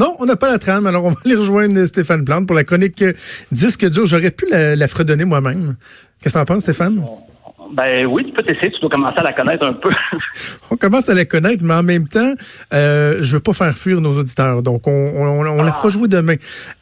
[0.00, 2.64] Non, on n'a pas la trame, alors on va aller rejoindre Stéphane Plante pour la
[2.64, 3.04] chronique
[3.52, 4.06] Disque dur.
[4.06, 5.76] J'aurais pu la, fredonner moi-même.
[6.22, 7.04] Qu'est-ce que t'en penses, Stéphane?
[7.72, 9.90] Ben oui, tu peux t'essayer, tu dois commencer à la connaître un peu.
[10.70, 12.34] on commence à la connaître, mais en même temps,
[12.72, 14.62] euh, je veux pas faire fuir nos auditeurs.
[14.62, 15.90] Donc, on, on, on la fera ah.
[15.90, 16.34] jouer demain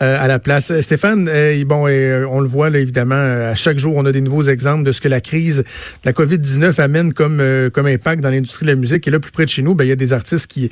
[0.02, 0.72] euh, à la place.
[0.80, 4.22] Stéphane, euh, bon, euh, on le voit là, évidemment, à chaque jour, on a des
[4.22, 5.64] nouveaux exemples de ce que la crise de
[6.06, 7.42] la COVID-19 amène comme,
[7.72, 9.06] comme impact dans l'industrie de la musique.
[9.06, 10.70] Et là, plus près de chez nous, ben, il y a des artistes qui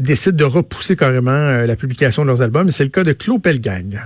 [0.00, 2.70] décident de repousser carrément la publication de leurs albums.
[2.70, 4.00] C'est le cas de Claude Pelgagne.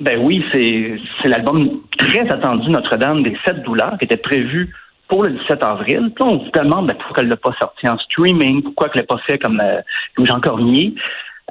[0.00, 4.72] Ben oui, c'est l'album très attendu Notre-Dame des Sept douleurs qui était prévu
[5.08, 6.12] pour le 17 avril.
[6.14, 9.06] Puis on se demande ben, pourquoi elle l'a pas sorti en streaming, pourquoi elle l'a
[9.06, 9.80] pas fait comme euh,
[10.18, 10.94] Jean Cormier?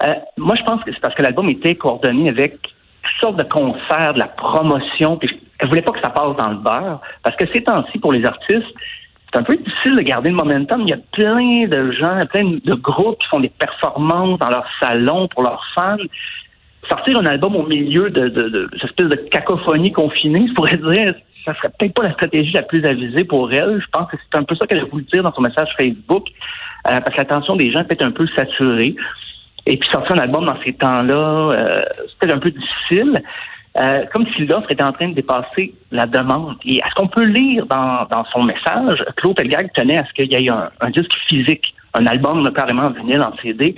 [0.04, 3.44] Euh, moi, je pense que c'est parce que l'album était coordonné avec toutes sortes de
[3.44, 5.18] concerts, de la promotion.
[5.18, 5.30] Puis
[5.60, 7.02] elle voulait pas que ça passe dans le beurre.
[7.24, 8.74] Parce que ces temps-ci, pour les artistes,
[9.32, 10.82] c'est un peu difficile de garder le momentum.
[10.82, 14.66] Il y a plein de gens, plein de groupes qui font des performances dans leur
[14.80, 15.98] salon pour leurs fans.
[16.90, 20.78] Sortir un album au milieu de, de, de, cette espèce de cacophonie confinée, je pourrais
[20.78, 21.16] dire,
[21.48, 23.82] ça serait peut-être pas la stratégie la plus avisée pour elle.
[23.82, 26.28] Je pense que c'est un peu ça qu'elle a voulu dire dans son message Facebook,
[26.88, 28.96] euh, parce que l'attention des gens est peut-être un peu saturée.
[29.66, 31.84] Et puis sortir un album dans ces temps-là, euh,
[32.20, 33.22] peut-être un peu difficile.
[33.80, 36.56] Euh, comme si l'offre était en train de dépasser la demande.
[36.66, 40.32] Et est-ce qu'on peut lire dans, dans son message, Claude Pelgag tenait à ce qu'il
[40.32, 43.76] y ait un, un disque physique, un album carrément vinyle en CD,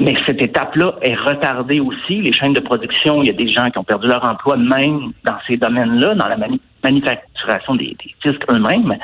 [0.00, 2.22] mais cette étape-là est retardée aussi.
[2.22, 5.12] Les chaînes de production, il y a des gens qui ont perdu leur emploi même
[5.24, 6.38] dans ces domaines-là, dans la
[6.82, 8.96] manufacturation des, disques eux-mêmes.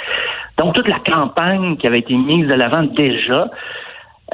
[0.57, 3.51] Donc, toute la campagne qui avait été mise de l'avant déjà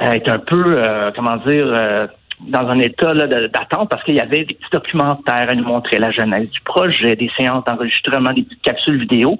[0.01, 2.07] euh, est un peu, euh, comment dire, euh,
[2.39, 6.11] dans un état d'attente parce qu'il y avait des petits documentaires à nous montrer la
[6.11, 9.37] genèse du projet, des séances d'enregistrement, des petites capsules vidéo.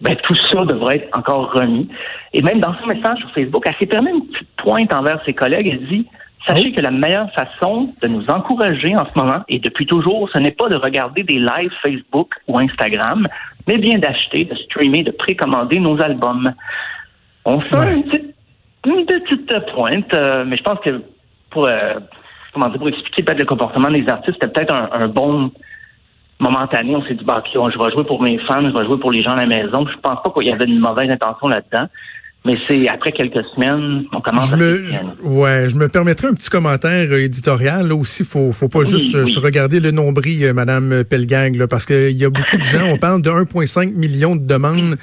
[0.00, 1.88] Ben, tout ça devrait être encore remis.
[2.32, 5.32] Et même dans son message sur Facebook, elle s'est permis une petite pointe envers ses
[5.32, 5.68] collègues.
[5.68, 6.06] Elle dit
[6.46, 10.38] Sachez que la meilleure façon de nous encourager en ce moment, et depuis toujours, ce
[10.38, 13.26] n'est pas de regarder des lives Facebook ou Instagram,
[13.66, 16.52] mais bien d'acheter, de streamer, de précommander nos albums.
[17.44, 17.94] On fait
[18.84, 21.02] une, petite, pointe, euh, mais je pense que
[21.50, 21.94] pour, euh,
[22.52, 25.50] comment dire, pour expliquer peut-être le comportement des artistes, c'était peut-être un, bon
[26.38, 26.94] momentané.
[26.94, 29.22] On s'est dit, bah, je vais jouer pour mes fans, je vais jouer pour les
[29.22, 29.84] gens à la maison.
[29.86, 31.88] Je pense pas qu'il y avait une mauvaise intention là-dedans.
[32.46, 34.84] Mais c'est après quelques semaines, on commence je à me,
[35.24, 37.88] Ouais, je me permettrai un petit commentaire euh, éditorial.
[37.88, 41.66] Là aussi, faut, faut pas juste euh, se regarder le nombril, euh, Madame Pelgang, là,
[41.66, 42.84] parce qu'il y a beaucoup de gens.
[42.86, 44.96] On parle de 1,5 million de demandes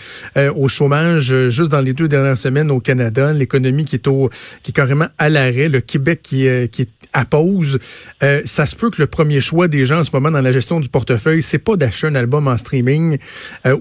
[0.56, 3.34] au chômage juste dans les deux dernières semaines au Canada.
[3.34, 4.30] L'économie qui est au,
[4.62, 5.68] qui est carrément à l'arrêt.
[5.68, 7.78] Le Québec qui, qui est à pause.
[8.46, 10.80] ça se peut que le premier choix des gens en ce moment dans la gestion
[10.80, 13.18] du portefeuille, c'est pas d'acheter un album en streaming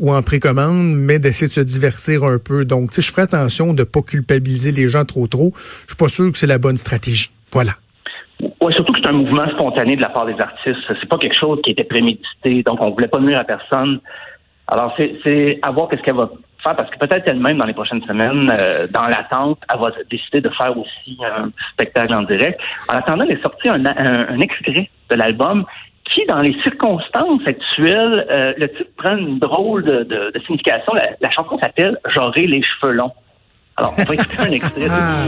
[0.01, 2.65] ou en précommande, mais d'essayer de se divertir un peu.
[2.65, 5.53] Donc, tu sais, je ferai attention de ne pas culpabiliser les gens trop trop.
[5.55, 7.31] Je suis pas sûr que c'est la bonne stratégie.
[7.53, 7.73] Voilà.
[8.41, 10.81] Oui, surtout que c'est un mouvement spontané de la part des artistes.
[10.89, 14.01] C'est pas quelque chose qui était prémédité, donc on voulait pas nuire à personne.
[14.67, 16.31] Alors, c'est à voir qu'est-ce qu'elle va
[16.65, 20.41] faire, parce que peut-être elle-même, dans les prochaines semaines, euh, dans l'attente, elle va décider
[20.41, 22.59] de faire aussi un spectacle en direct.
[22.89, 25.67] En attendant, elle est sortie un extrait de l'album
[26.13, 30.93] qui, dans les circonstances actuelles, euh, le titre prend une drôle de, signification.
[30.95, 33.13] La, chanson s'appelle J'aurai les cheveux longs.
[33.77, 34.87] Alors, on va écouter un extrait.
[34.91, 35.25] Ah.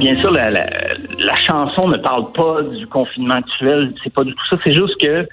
[0.00, 3.94] bien sûr, la, chanson ne parle pas du confinement actuel.
[4.02, 4.56] C'est pas du tout ça.
[4.64, 5.28] C'est juste que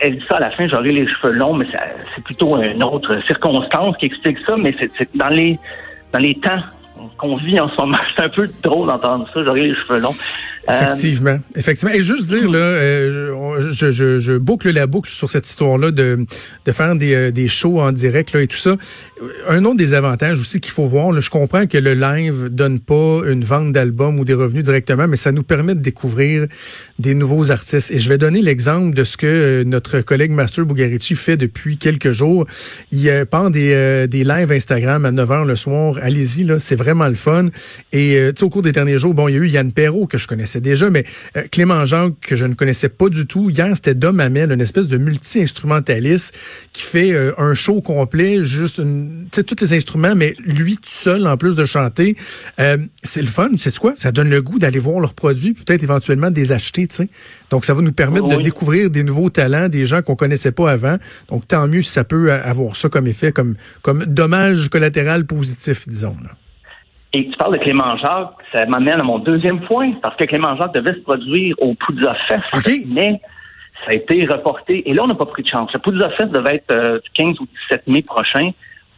[0.00, 1.66] elle dit ça à la fin, j'aurai les cheveux longs, mais
[2.14, 4.56] c'est plutôt une autre circonstance qui explique ça.
[4.56, 5.58] Mais c'est dans les
[6.12, 6.60] dans les temps
[7.18, 9.44] qu'on vit en ce moment, c'est un peu drôle d'entendre ça.
[9.44, 10.14] J'aurai les cheveux longs.
[10.66, 11.94] Effectivement, effectivement.
[11.94, 16.24] Et juste dire là, euh, je, je, je, boucle la boucle sur cette histoire-là de,
[16.64, 18.76] de faire des, euh, des shows en direct là et tout ça.
[19.48, 22.80] Un autre des avantages aussi qu'il faut voir, là, je comprends que le live donne
[22.80, 26.46] pas une vente d'albums ou des revenus directement, mais ça nous permet de découvrir
[26.98, 27.90] des nouveaux artistes.
[27.90, 31.76] Et je vais donner l'exemple de ce que euh, notre collègue Master Bugarici fait depuis
[31.76, 32.46] quelques jours.
[32.90, 35.98] Il part des, des lives Instagram à 9 h le soir.
[36.00, 37.46] Allez-y là, c'est vraiment le fun.
[37.92, 40.26] Et au cours des derniers jours, bon, il y a eu Yann Perrault que je
[40.26, 41.04] connaissais connaissais déjà, mais
[41.50, 44.86] Clément Jean, que je ne connaissais pas du tout, hier, c'était Dom Hamel, une espèce
[44.86, 46.34] de multi-instrumentaliste
[46.72, 51.36] qui fait un show complet, juste une, tous les instruments, mais lui tout seul, en
[51.36, 52.16] plus de chanter.
[52.56, 53.94] c'est le fun, c'est quoi?
[53.96, 57.08] Ça donne le goût d'aller voir leurs produits, peut-être éventuellement des acheter, tu sais.
[57.50, 60.70] Donc, ça va nous permettre de découvrir des nouveaux talents, des gens qu'on connaissait pas
[60.70, 60.98] avant.
[61.28, 65.88] Donc, tant mieux si ça peut avoir ça comme effet, comme, comme dommage collatéral positif,
[65.88, 66.16] disons.
[67.14, 70.56] Et tu parles de Clément Jacques, ça m'amène à mon deuxième point, parce que Clément
[70.56, 73.20] Jacques devait se produire au Poudza Fest, mais
[73.84, 74.88] ça a été reporté.
[74.90, 75.72] Et là, on n'a pas pris de chance.
[75.72, 78.50] Le Poudza Fest devait être euh, du 15 ou 17 mai prochain.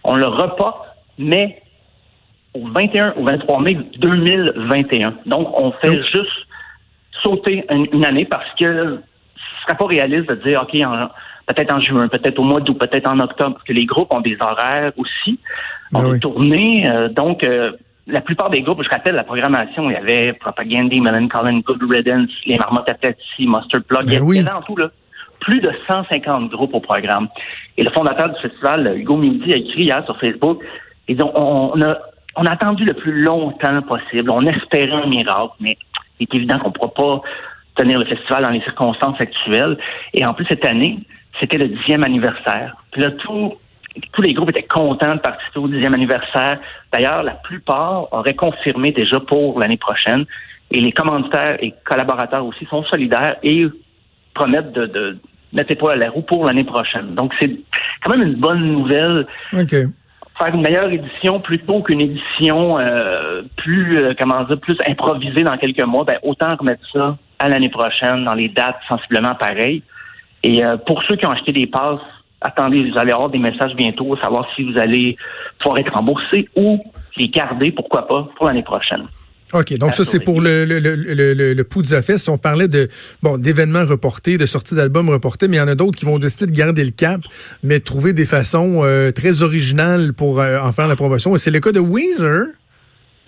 [0.02, 0.86] On le reporte,
[1.18, 1.60] mais
[2.54, 5.18] au 21 ou 23 mai 2021.
[5.26, 6.46] Donc, on fait juste
[7.22, 8.98] sauter une, année parce que
[9.36, 10.72] ce serait pas réaliste de dire, OK,
[11.46, 14.22] peut-être en juin, peut-être au mois d'août, peut-être en octobre, parce que les groupes ont
[14.22, 15.38] des horaires aussi,
[15.92, 16.90] ont ben des tournées.
[16.90, 17.72] Euh, donc, euh,
[18.06, 22.30] la plupart des groupes, je rappelle la programmation, il y avait Propagandy, Colin, Good Riddance,
[22.46, 24.90] les Marmottes Tati, Mustard Plug, ben il y avait en tout là,
[25.40, 27.28] plus de 150 groupes au programme.
[27.76, 30.62] Et le fondateur du festival, Hugo Midi, a écrit hier sur Facebook,
[31.08, 31.98] ils ont, on, a,
[32.36, 34.30] on a attendu le plus longtemps possible.
[34.30, 35.76] On espérait un miracle, mais
[36.18, 37.22] il est évident qu'on ne pourra pas
[37.76, 39.78] tenir le festival dans les circonstances actuelles.
[40.14, 40.98] Et en plus, cette année,
[41.40, 42.76] c'était le dixième anniversaire.
[42.90, 43.52] Puis là, tout,
[44.12, 46.58] tous les groupes étaient contents de participer au dixième anniversaire.
[46.92, 50.24] D'ailleurs, la plupart auraient confirmé déjà pour l'année prochaine.
[50.70, 53.66] Et les commanditaires et collaborateurs aussi sont solidaires et
[54.34, 55.18] promettent de, de
[55.52, 57.14] mettre les à la roue pour l'année prochaine.
[57.14, 57.50] Donc, c'est
[58.02, 59.26] quand même une bonne nouvelle.
[60.38, 65.56] Faire une meilleure édition plutôt qu'une édition euh, plus, euh, comment dire, plus improvisée dans
[65.56, 69.82] quelques mois, ben, autant remettre ça à l'année prochaine dans les dates sensiblement pareilles.
[70.42, 72.00] Et euh, pour ceux qui ont acheté des passes
[72.46, 75.16] attendez, vous allez avoir des messages bientôt, savoir si vous allez
[75.58, 76.82] pouvoir être remboursé ou
[77.16, 79.06] les garder, pourquoi pas, pour l'année prochaine.
[79.54, 82.28] OK, donc ça, c'est pour le, le, le, le, Fest.
[82.28, 82.88] On parlait de
[83.22, 86.18] bon d'événements reportés, de sorties d'albums reportés, mais il y en a d'autres qui vont
[86.18, 87.20] décider de garder le cap,
[87.62, 91.36] mais trouver des façons euh, très originales pour euh, en faire la promotion.
[91.36, 92.46] Et c'est le cas de Weezer.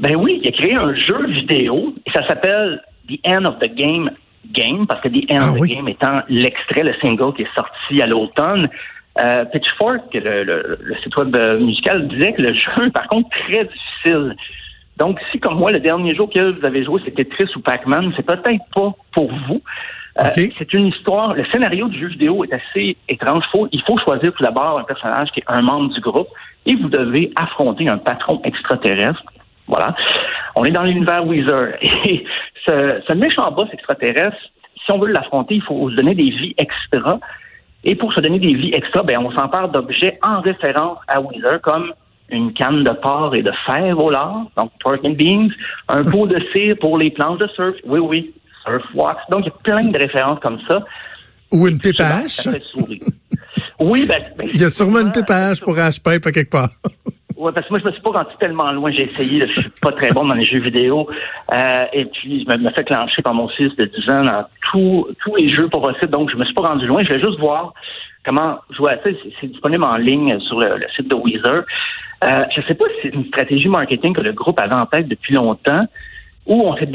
[0.01, 3.73] Ben oui, il a créé un jeu vidéo et ça s'appelle The End of the
[3.77, 4.11] Game
[4.53, 7.55] Game, parce que The End ah of the Game étant l'extrait, le single qui est
[7.55, 8.69] sorti à l'automne.
[9.19, 13.29] Euh, Pitchfork, le, le, le, site web euh, musical, disait que le jeu, par contre,
[13.31, 14.37] très difficile.
[14.97, 18.13] Donc, si comme moi, le dernier jour que vous avez joué, c'était Tetris ou Pac-Man,
[18.17, 19.63] c'est peut-être pas pour vous.
[20.21, 21.35] Euh, c'est une histoire.
[21.35, 23.45] Le scénario du jeu vidéo est assez étrange.
[23.53, 26.29] Faut, il faut choisir tout d'abord un personnage qui est un membre du groupe
[26.67, 29.23] et vous devez affronter un patron extraterrestre.
[29.69, 29.95] Voilà.
[30.57, 31.75] On est dans l'univers Weezer.
[31.83, 32.25] Et
[32.67, 34.37] ce, ce méchant boss extraterrestre,
[34.85, 37.21] si on veut l'affronter, il faut se donner des vies extra.
[37.85, 41.61] Et pour se donner des vies extra, ben, on s'empare d'objets en référence à Weezer,
[41.63, 41.93] comme
[42.31, 45.51] une canne de porc et de fer au lard, donc pork and beans,
[45.89, 48.35] un pot de cire pour les planches de surf, oui, oui,
[48.65, 49.21] surf wax.
[49.31, 50.85] Donc, il y a plein de références comme ça.
[51.51, 51.97] Ou une pipe
[53.81, 56.71] Oui, ben, ben, Il y a sûrement une pipe à pour H-Pipe à quelque part.
[57.39, 58.91] Oui, parce que moi, je me suis pas rendu tellement loin.
[58.91, 61.09] J'ai essayé, je suis pas très bon dans les jeux vidéo.
[61.55, 65.37] Euh, et puis, je me, fais clencher par mon fils de 10 ans dans tous
[65.37, 66.11] les jeux possibles.
[66.11, 67.05] Donc, je me suis pas rendu loin.
[67.05, 67.75] Je vais juste voir
[68.27, 69.11] comment jouer à ça.
[69.41, 71.63] C'est disponible en ligne sur le, site de Weezer.
[72.25, 75.07] Euh, je sais pas si c'est une stratégie marketing que le groupe avait en tête
[75.07, 75.87] depuis longtemps
[76.45, 76.91] ou on s'est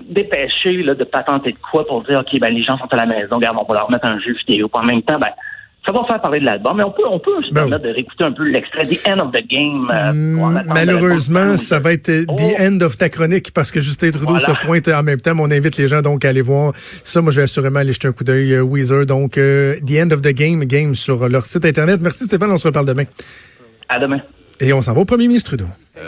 [0.00, 3.06] dépêché là, de patenter de quoi pour dire, OK, ben, les gens sont à la
[3.06, 4.68] maison, regarde, on va leur mettre un jeu vidéo.
[4.72, 5.30] En même temps, ben,
[5.86, 7.90] ça va faire parler de l'album, mais on peut, on peut se ben permettre de
[7.90, 9.90] réécouter un peu l'extrait The End of the Game.
[9.92, 12.62] Euh, mm, malheureusement, ça va être euh, The oh.
[12.62, 15.34] End of ta chronique parce que Justin Trudeau se pointe en même temps.
[15.38, 17.20] On invite les gens donc à aller voir ça.
[17.20, 18.54] Moi, je vais assurément aller jeter un coup d'œil.
[18.54, 22.00] Euh, Weezer, donc The End of the Game, game sur leur site internet.
[22.00, 23.04] Merci Stéphane, on se reparle demain.
[23.88, 24.20] À demain.
[24.60, 25.66] Et on s'en va au premier ministre Trudeau.